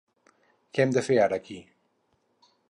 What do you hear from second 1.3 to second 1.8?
aquí?